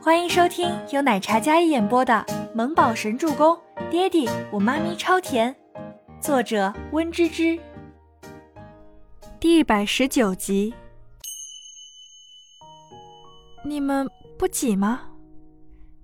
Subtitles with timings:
[0.00, 3.54] 欢迎收听由奶茶嘉一演播的《萌宝神助攻》，
[3.90, 5.54] 爹地我妈咪超甜，
[6.20, 7.58] 作者温芝芝。
[9.40, 10.72] 第一百十九集。
[13.64, 14.08] 你们
[14.38, 15.00] 不挤吗？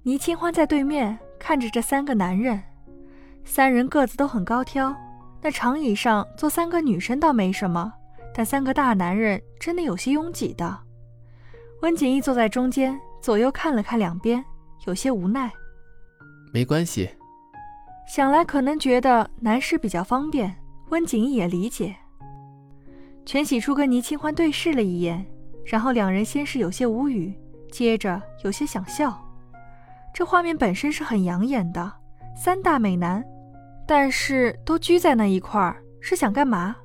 [0.02, 2.60] 倪清欢在对面看着这三个男人，
[3.44, 4.94] 三人个子都很高挑，
[5.40, 7.92] 那长椅上坐三个女生倒没什么，
[8.34, 10.80] 但三个大男人真的有些拥挤的。
[11.82, 13.00] 温景逸坐在中间。
[13.24, 14.44] 左右看了看两边，
[14.86, 15.50] 有些无奈。
[16.52, 17.08] 没关系，
[18.06, 20.54] 想来可能觉得男士比较方便。
[20.90, 21.96] 温景逸也理解。
[23.24, 25.24] 全喜初跟倪清欢对视了一眼，
[25.64, 27.34] 然后两人先是有些无语，
[27.72, 29.18] 接着有些想笑。
[30.12, 31.90] 这画面本身是很养眼的，
[32.36, 33.24] 三大美男，
[33.86, 36.76] 但是都拘在那一块儿，是想干嘛？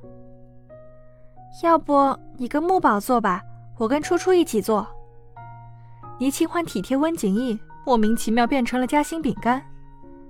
[1.62, 3.42] 要不你跟木宝坐吧，
[3.76, 4.88] 我跟初初一起坐。
[6.20, 9.62] 倪清欢体贴温景逸，莫名其妙变成了夹心饼干。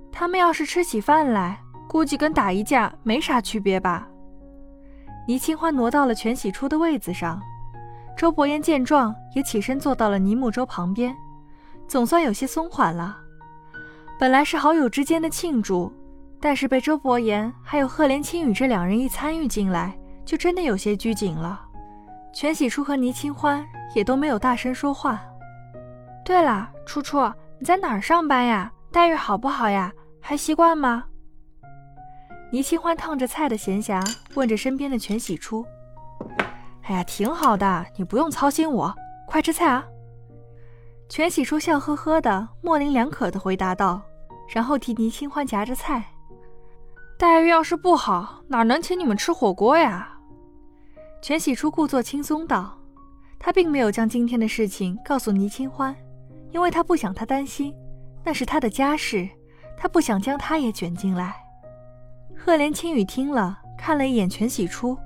[0.09, 4.07] 他们要是吃起饭来，估计跟打一架没啥区别吧。
[5.27, 7.41] 倪清欢挪到了全喜初的位子上，
[8.17, 11.13] 周伯言见状也起身坐到了倪木舟旁边，
[11.89, 13.17] 总算有些松缓了。
[14.17, 15.91] 本来是好友之间的庆祝，
[16.39, 21.59] 但是被周伯言还有赫连青羽这两人一参与进来，就真的有些拘谨了。
[22.33, 23.61] 全喜初和倪清欢
[23.93, 25.21] 也都没有大声说话。
[26.23, 27.19] 对了，初初，
[27.59, 28.71] 你在哪儿上班呀？
[28.91, 29.91] 待遇好不好呀？
[30.19, 31.05] 还习惯吗？
[32.51, 34.01] 倪清欢烫着菜的闲暇
[34.35, 35.65] 问着身边的全喜初。
[36.83, 38.93] 哎呀，挺好的，你不用操心我，
[39.27, 39.85] 快吃菜啊！
[41.09, 44.01] 全喜初笑呵呵的，模棱两可的回答道，
[44.53, 46.03] 然后替倪清欢夹着菜。
[47.17, 50.17] 待遇要是不好，哪能请你们吃火锅呀？
[51.21, 52.77] 全喜初故作轻松道，
[53.39, 55.95] 他并没有将今天的事情告诉倪清欢。
[56.51, 57.73] 因为他不想他担心，
[58.23, 59.27] 那是他的家事，
[59.77, 61.35] 他不想将他也卷进来。
[62.37, 64.97] 赫连青羽听了，看了一眼全喜初，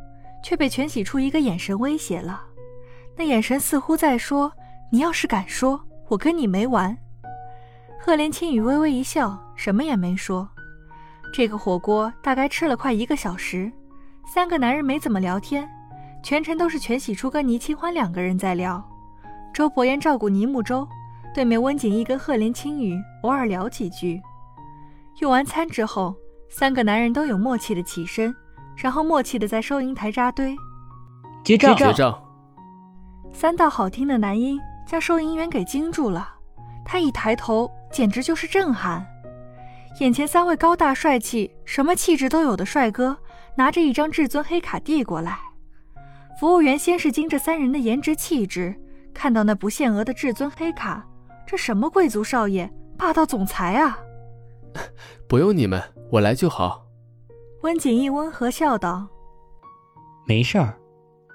[0.44, 2.42] 却被全喜初一个眼神威胁了。
[3.16, 4.52] 那眼神似乎在说
[4.92, 6.98] ：“你要是敢说，我跟你没完。”
[8.00, 10.48] 赫连青羽微微一笑，什么也没说。
[11.34, 13.72] 这个火锅大概吃了快一个小时，
[14.34, 15.70] 三个男人没怎么聊天，
[16.24, 18.84] 全程都是全喜初跟倪清欢两个人在聊。
[19.54, 20.88] 周伯言照顾倪木舟。
[21.36, 24.22] 对面温景逸跟赫连青羽偶尔聊几句，
[25.20, 26.16] 用完餐之后，
[26.48, 28.34] 三个男人都有默契的起身，
[28.78, 30.56] 然后默契的在收银台扎堆。
[31.44, 31.76] 结账。
[31.76, 32.24] 结账。
[33.34, 34.58] 三道好听的男音
[34.88, 36.26] 将收银员给惊住了，
[36.86, 39.06] 他一抬头，简直就是震撼。
[40.00, 43.18] 眼前三位高大帅气、什么气质都有的帅哥，
[43.58, 45.38] 拿着一张至尊黑卡递过来。
[46.40, 48.74] 服务员先是惊这三人的颜值气质，
[49.14, 51.06] 看到那不限额的至尊黑卡。
[51.46, 54.00] 这什么贵族少爷，霸道总裁啊！
[55.28, 56.86] 不用你们，我来就好。
[57.62, 59.08] 温景逸温和笑道
[60.28, 60.78] ：“没事儿，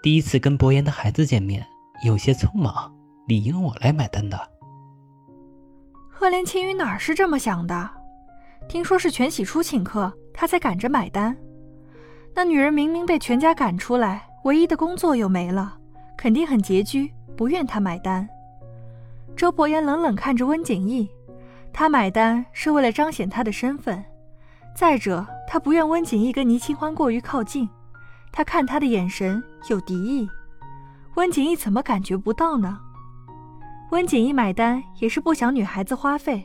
[0.02, 1.64] 第一次跟伯言的孩子见面，
[2.04, 2.92] 有些匆忙，
[3.26, 4.38] 理应我来买单的。”
[6.10, 7.90] 赫连青羽哪是这么想的？
[8.68, 11.36] 听说是全喜初请客，他才赶着买单。
[12.34, 15.76] 那女人明明被全家赶出来，唯一的工作又没了，
[16.16, 18.28] 肯定很拮据，不愿他买单。
[19.40, 21.08] 周伯言冷冷看着温景逸，
[21.72, 24.04] 他买单是为了彰显他的身份。
[24.76, 27.66] 再者，他不愿温景逸跟倪清欢过于靠近，
[28.30, 30.28] 他看他的眼神有敌意。
[31.14, 32.80] 温景逸怎么感觉不到呢？
[33.92, 36.44] 温景逸买单也是不想女孩子花费，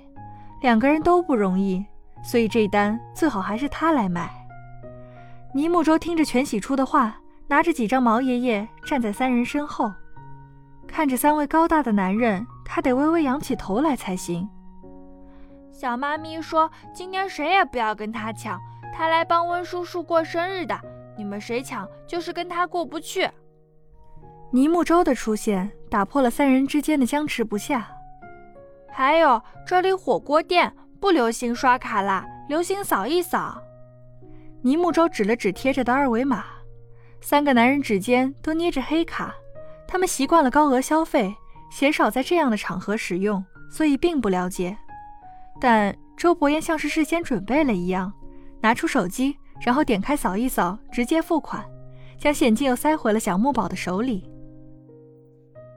[0.61, 1.85] 两个人都不容易，
[2.23, 4.31] 所以这单最好还是他来买。
[5.53, 7.17] 倪慕舟听着全喜初的话，
[7.47, 9.91] 拿着几张毛爷爷站在三人身后，
[10.88, 12.47] 看着三位高大的男人。
[12.65, 14.49] 他得微微仰起头来才行。
[15.71, 18.59] 小妈咪说：“今天谁也不要跟他抢，
[18.93, 20.77] 他来帮温叔叔过生日的。
[21.17, 23.29] 你们谁抢，就是跟他过不去。”
[24.51, 27.87] 尼木舟的出现打破了三人之间的僵持不下。
[28.90, 33.61] 还有，这里火锅店不流行刷卡啦，流行扫一扫。
[34.61, 36.45] 尼木舟指了指贴着的二维码，
[37.19, 39.35] 三个男人指尖都捏着黑卡，
[39.85, 41.35] 他们习惯了高额消费。
[41.75, 44.77] 鲜少在这样的场合使用，所以并不了解。
[45.59, 48.13] 但周伯言像是事先准备了一样，
[48.61, 51.61] 拿出手机，然后点开扫一扫，直接付款，
[52.17, 54.23] 将现金又塞回了小木宝的手里。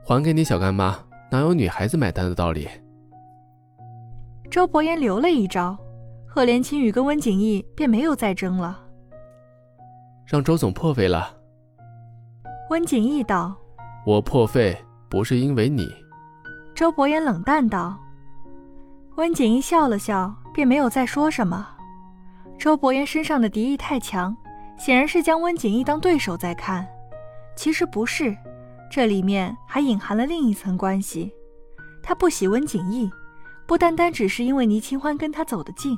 [0.05, 0.97] 还给你小干妈，
[1.33, 2.69] 哪有女孩子买单的道理？
[4.49, 5.77] 周伯言留了一招，
[6.29, 8.81] 赫连青羽跟温景逸便没有再争了。
[10.27, 11.37] 让周总破费了。
[12.71, 13.57] 温景逸道
[14.07, 15.89] ：“我破费。”不是因为你，
[16.75, 17.99] 周伯言冷淡道
[19.17, 21.67] ：“温景逸笑了笑，便没有再说什么。
[22.59, 24.37] 周伯言身上的敌意太强，
[24.77, 26.87] 显然是将温景逸当对手在看。
[27.57, 28.37] 其实不是，
[28.91, 31.33] 这里面还隐含了另一层关系。
[32.03, 33.11] 他不喜温景逸，
[33.67, 35.97] 不单单只是因为倪清欢跟他走得近。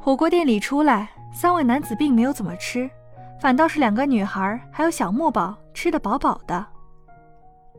[0.00, 2.88] 火锅店里出来，三位男子并没有怎么吃，
[3.40, 6.66] 反倒是两个女孩还有小木宝吃得饱饱的。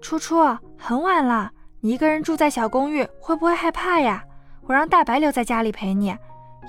[0.02, 0.38] 初初，
[0.78, 1.52] 很晚了，
[1.82, 4.24] 你一个人住在小公寓，会不会害怕呀？
[4.62, 6.16] 我让大白留在家里陪你，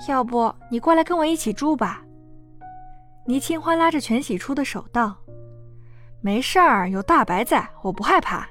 [0.07, 2.01] 要不你过来跟我一起住吧。
[3.25, 5.15] 倪清欢拉着全喜初的手道
[6.21, 8.47] ：“没事儿，有大白在，我不害怕。”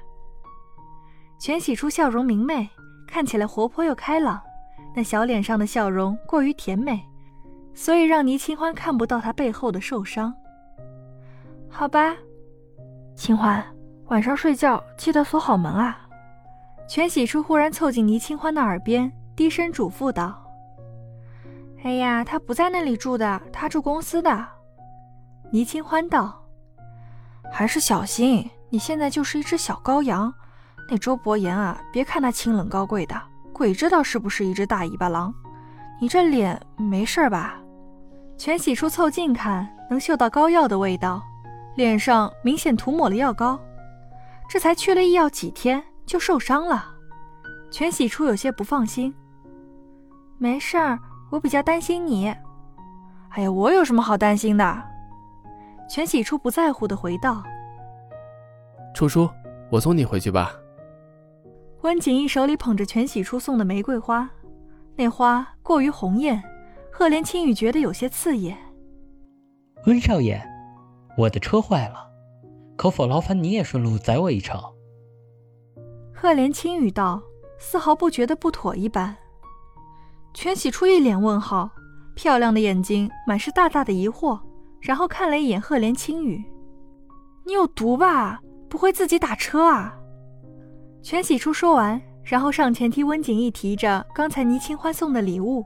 [1.37, 2.69] 全喜初笑容明媚，
[3.07, 4.39] 看起来活泼又开朗，
[4.95, 7.03] 那小脸上的笑容过于甜美，
[7.79, 10.35] 所以让倪清欢看不到他背后的受伤。
[11.69, 12.13] 好吧，
[13.15, 13.65] 清欢。
[14.07, 15.97] 晚上睡觉记得锁好门啊！
[16.89, 20.45] 全喜初忽然凑近倪清欢的耳边，低声嘱咐道
[21.85, 24.45] ：“哎呀，他不在那里住的，他住公司的。”
[25.49, 26.43] 倪清欢道
[27.49, 30.33] ：“还是小心，你现在就是一只小羔羊。
[30.89, 33.15] 那周伯言啊，别看他清冷高贵的，
[33.53, 35.33] 鬼知道是不是一只大尾巴狼。
[36.01, 37.55] 你这脸没事吧？”
[38.39, 41.21] 全喜初凑近看，能嗅到膏药的味道，
[41.75, 43.59] 脸上明显涂抹了药膏。
[44.47, 46.85] 这才去了医药几天就受伤了，
[47.69, 49.13] 全喜初有些不放心。
[50.37, 50.97] 没事儿，
[51.29, 52.33] 我比较担心你。
[53.31, 54.83] 哎呀，我有什么好担心的？
[55.89, 57.43] 全喜初不在乎的回道。
[58.95, 59.29] 初叔，
[59.69, 60.53] 我送你回去吧。
[61.81, 64.29] 温景逸手里捧着全喜初送的玫瑰花，
[64.95, 66.41] 那花过于红艳，
[66.91, 68.57] 赫连青羽觉得有些刺眼。
[69.85, 70.41] 温少爷，
[71.17, 72.07] 我的车坏了。
[72.75, 74.61] 可否劳烦你也顺路载我一程？
[76.13, 77.21] 赫连青语道，
[77.57, 79.15] 丝毫不觉得不妥一般。
[80.33, 81.69] 全喜初一脸问号，
[82.15, 84.39] 漂亮的眼睛满是大大的疑惑，
[84.81, 86.43] 然后看了一眼赫连青语
[87.45, 88.41] ：“你有毒吧？
[88.69, 89.97] 不会自己打车啊？”
[91.01, 95.65] 全喜初说完，然后上前替温景逸提着刚才倪清欢送的礼物，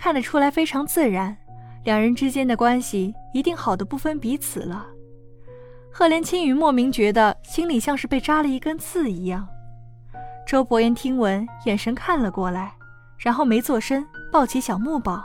[0.00, 1.36] 看得出来非常自然，
[1.84, 4.86] 两人之间的关系一定好的不分彼此了。
[5.92, 9.46] 赫连青羽莫名觉得心里像是被扎了一根刺一样。
[10.46, 12.72] 周伯言听闻，眼神看了过来，
[13.18, 14.02] 然后没做声，
[14.32, 15.22] 抱起小木宝。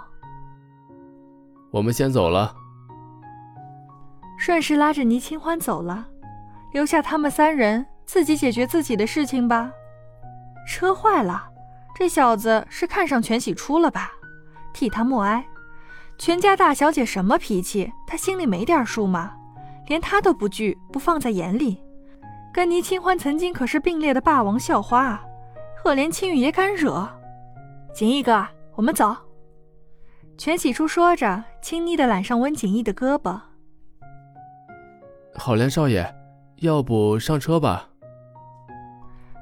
[1.72, 2.54] 我们先走了。
[4.38, 6.06] 顺势拉着倪清欢走了，
[6.74, 9.72] 留下他们三人自己解决自己的事情吧。
[10.68, 11.48] 车坏了，
[11.98, 14.12] 这小子是看上全喜初了吧？
[14.76, 15.48] 替他默哀。
[16.18, 19.34] 全家大小姐什么脾气，他心里没点数吗？
[19.88, 21.82] 连他都不惧，不放在眼里，
[22.54, 25.24] 跟倪清欢曾经可是并列的霸王校花啊！
[25.78, 27.08] 赫连青羽也敢惹？
[27.94, 28.46] 锦逸哥，
[28.76, 29.16] 我们走。
[30.38, 33.40] 全喜初说着，亲昵的揽上温景逸的胳膊。
[35.36, 36.14] 好连少爷，
[36.58, 37.90] 要不上车吧？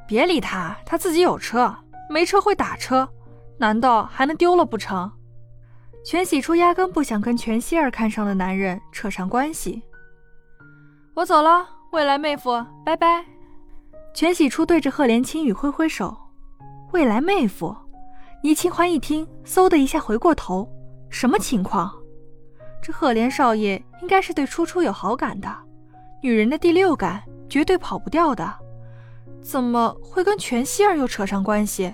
[0.06, 1.74] 别理他，他自己有车，
[2.10, 3.08] 没车会打车，
[3.58, 5.12] 难道还能丢了不成？
[6.06, 9.82] 全喜初压根不想跟全希儿看上的男人扯上关系。
[11.14, 13.24] 我走了，未来妹夫，拜拜。
[14.14, 16.16] 全喜初对着赫连青羽挥挥手。
[16.92, 17.74] 未来妹夫，
[18.44, 20.68] 倪清欢一听，嗖的一下回过头，
[21.10, 21.92] 什么情况？
[22.82, 25.50] 这赫连少爷应该是对初初有好感的，
[26.22, 28.54] 女人的第六感绝对跑不掉的，
[29.42, 31.94] 怎么会跟全希儿又扯上关系？